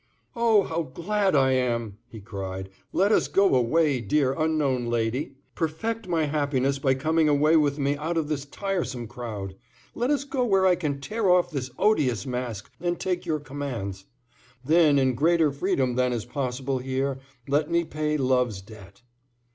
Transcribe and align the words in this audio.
"Oh, 0.35 0.63
how 0.63 0.81
glad 0.81 1.35
I 1.35 1.51
am!" 1.51 1.99
he 2.07 2.19
cried. 2.19 2.71
"Let 2.91 3.11
us 3.11 3.27
go 3.27 3.53
away, 3.53 4.01
dear, 4.01 4.33
unknown 4.33 4.87
Lady. 4.87 5.35
Perfect 5.53 6.07
my 6.07 6.23
happiness 6.25 6.79
by 6.79 6.95
coming 6.95 7.29
away 7.29 7.55
with 7.55 7.77
me 7.77 7.97
out 7.97 8.17
of 8.17 8.27
this 8.27 8.45
tiresome 8.45 9.05
crowd. 9.05 9.53
Let 9.93 10.09
us 10.09 10.23
go 10.23 10.43
where 10.43 10.65
I 10.65 10.73
can 10.73 11.01
tear 11.01 11.29
off 11.29 11.51
this 11.51 11.69
odious 11.77 12.25
mask 12.25 12.71
and 12.79 12.99
take 12.99 13.27
your 13.27 13.39
commands. 13.39 14.05
Then 14.65 14.97
in 14.97 15.13
greater 15.13 15.51
freedom 15.51 15.93
than 15.93 16.13
is 16.13 16.25
possible 16.25 16.79
here, 16.79 17.19
let 17.47 17.69
me 17.69 17.83
pay 17.85 18.17
love's 18.17 18.63
debt." 18.63 19.03